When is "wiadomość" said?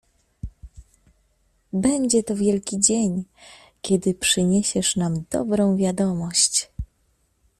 5.77-6.71